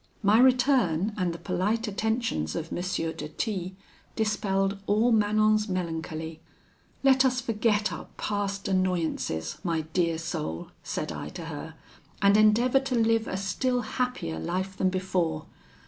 [0.23, 2.81] "My return and the polite attentions of M.
[2.81, 3.75] de T
[4.15, 6.41] dispelled all Manon's melancholy.
[7.03, 11.75] 'Let us forget our past annoyances, my dear soul,' said I to her,
[12.19, 15.45] 'and endeavour to live a still happier life than before.